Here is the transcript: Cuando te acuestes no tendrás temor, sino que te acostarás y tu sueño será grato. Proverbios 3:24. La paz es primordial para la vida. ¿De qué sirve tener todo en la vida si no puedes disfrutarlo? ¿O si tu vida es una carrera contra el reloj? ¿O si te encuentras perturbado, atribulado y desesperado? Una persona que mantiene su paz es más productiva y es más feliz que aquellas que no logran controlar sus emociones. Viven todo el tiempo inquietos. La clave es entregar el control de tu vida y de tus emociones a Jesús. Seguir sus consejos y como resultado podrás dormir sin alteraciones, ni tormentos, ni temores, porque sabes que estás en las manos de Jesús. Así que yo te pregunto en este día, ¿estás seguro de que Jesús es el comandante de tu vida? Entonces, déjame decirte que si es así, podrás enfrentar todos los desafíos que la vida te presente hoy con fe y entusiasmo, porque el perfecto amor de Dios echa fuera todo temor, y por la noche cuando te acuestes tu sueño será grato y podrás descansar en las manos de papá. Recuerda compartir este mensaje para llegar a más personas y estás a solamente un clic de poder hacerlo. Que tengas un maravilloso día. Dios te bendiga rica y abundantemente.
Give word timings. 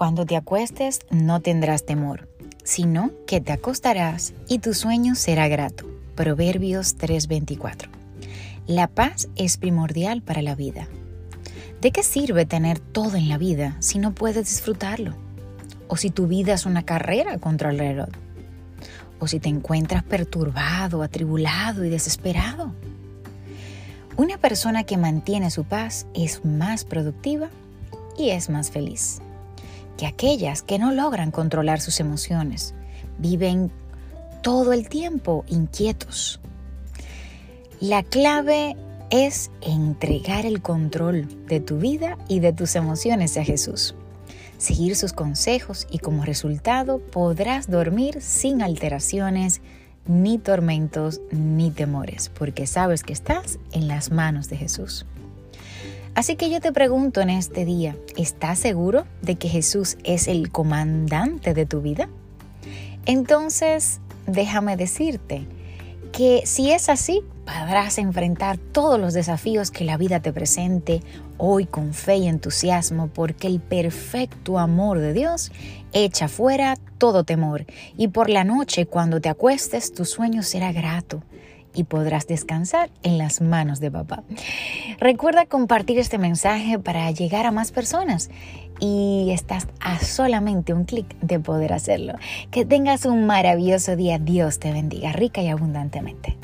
Cuando 0.00 0.24
te 0.24 0.34
acuestes 0.34 1.00
no 1.10 1.40
tendrás 1.40 1.84
temor, 1.84 2.26
sino 2.64 3.10
que 3.26 3.42
te 3.42 3.52
acostarás 3.52 4.32
y 4.48 4.60
tu 4.60 4.72
sueño 4.72 5.14
será 5.14 5.46
grato. 5.46 5.84
Proverbios 6.14 6.96
3:24. 6.96 7.90
La 8.66 8.86
paz 8.86 9.28
es 9.36 9.58
primordial 9.58 10.22
para 10.22 10.40
la 10.40 10.54
vida. 10.54 10.88
¿De 11.82 11.90
qué 11.92 12.02
sirve 12.02 12.46
tener 12.46 12.78
todo 12.78 13.18
en 13.18 13.28
la 13.28 13.36
vida 13.36 13.76
si 13.80 13.98
no 13.98 14.14
puedes 14.14 14.48
disfrutarlo? 14.48 15.12
¿O 15.86 15.98
si 15.98 16.08
tu 16.08 16.26
vida 16.26 16.54
es 16.54 16.64
una 16.64 16.86
carrera 16.86 17.36
contra 17.36 17.70
el 17.70 17.78
reloj? 17.78 18.08
¿O 19.18 19.26
si 19.26 19.38
te 19.38 19.50
encuentras 19.50 20.02
perturbado, 20.02 21.02
atribulado 21.02 21.84
y 21.84 21.90
desesperado? 21.90 22.72
Una 24.16 24.38
persona 24.38 24.84
que 24.84 24.96
mantiene 24.96 25.50
su 25.50 25.64
paz 25.64 26.06
es 26.14 26.42
más 26.42 26.86
productiva 26.86 27.50
y 28.16 28.30
es 28.30 28.48
más 28.48 28.70
feliz 28.70 29.20
que 30.00 30.06
aquellas 30.06 30.62
que 30.62 30.78
no 30.78 30.92
logran 30.92 31.30
controlar 31.30 31.82
sus 31.82 32.00
emociones. 32.00 32.74
Viven 33.18 33.70
todo 34.40 34.72
el 34.72 34.88
tiempo 34.88 35.44
inquietos. 35.46 36.40
La 37.80 38.02
clave 38.02 38.76
es 39.10 39.50
entregar 39.60 40.46
el 40.46 40.62
control 40.62 41.28
de 41.48 41.60
tu 41.60 41.76
vida 41.76 42.16
y 42.28 42.40
de 42.40 42.54
tus 42.54 42.76
emociones 42.76 43.36
a 43.36 43.44
Jesús. 43.44 43.94
Seguir 44.56 44.96
sus 44.96 45.12
consejos 45.12 45.86
y 45.90 45.98
como 45.98 46.24
resultado 46.24 46.98
podrás 46.98 47.70
dormir 47.70 48.22
sin 48.22 48.62
alteraciones, 48.62 49.60
ni 50.06 50.38
tormentos, 50.38 51.20
ni 51.30 51.70
temores, 51.70 52.30
porque 52.30 52.66
sabes 52.66 53.02
que 53.02 53.12
estás 53.12 53.58
en 53.72 53.86
las 53.86 54.10
manos 54.10 54.48
de 54.48 54.56
Jesús. 54.56 55.04
Así 56.14 56.36
que 56.36 56.50
yo 56.50 56.60
te 56.60 56.72
pregunto 56.72 57.20
en 57.20 57.30
este 57.30 57.64
día, 57.64 57.96
¿estás 58.16 58.58
seguro 58.58 59.06
de 59.22 59.36
que 59.36 59.48
Jesús 59.48 59.96
es 60.04 60.28
el 60.28 60.50
comandante 60.50 61.54
de 61.54 61.66
tu 61.66 61.80
vida? 61.80 62.08
Entonces, 63.06 64.00
déjame 64.26 64.76
decirte 64.76 65.46
que 66.12 66.42
si 66.44 66.72
es 66.72 66.88
así, 66.88 67.22
podrás 67.44 67.98
enfrentar 67.98 68.58
todos 68.58 68.98
los 68.98 69.14
desafíos 69.14 69.70
que 69.70 69.84
la 69.84 69.96
vida 69.96 70.20
te 70.20 70.32
presente 70.32 71.00
hoy 71.38 71.64
con 71.66 71.94
fe 71.94 72.16
y 72.16 72.28
entusiasmo, 72.28 73.08
porque 73.08 73.46
el 73.46 73.60
perfecto 73.60 74.58
amor 74.58 74.98
de 74.98 75.12
Dios 75.12 75.52
echa 75.92 76.28
fuera 76.28 76.76
todo 76.98 77.24
temor, 77.24 77.64
y 77.96 78.08
por 78.08 78.28
la 78.28 78.44
noche 78.44 78.86
cuando 78.86 79.20
te 79.20 79.28
acuestes 79.28 79.94
tu 79.94 80.04
sueño 80.04 80.42
será 80.42 80.72
grato 80.72 81.22
y 81.74 81.84
podrás 81.84 82.26
descansar 82.26 82.90
en 83.02 83.16
las 83.16 83.40
manos 83.40 83.80
de 83.80 83.90
papá. 83.90 84.22
Recuerda 84.98 85.46
compartir 85.46 85.98
este 85.98 86.18
mensaje 86.18 86.78
para 86.78 87.10
llegar 87.10 87.46
a 87.46 87.50
más 87.50 87.72
personas 87.72 88.30
y 88.80 89.30
estás 89.32 89.68
a 89.80 89.98
solamente 89.98 90.72
un 90.72 90.84
clic 90.84 91.06
de 91.20 91.38
poder 91.38 91.72
hacerlo. 91.72 92.14
Que 92.50 92.64
tengas 92.64 93.04
un 93.04 93.26
maravilloso 93.26 93.96
día. 93.96 94.18
Dios 94.18 94.58
te 94.58 94.72
bendiga 94.72 95.12
rica 95.12 95.42
y 95.42 95.48
abundantemente. 95.48 96.36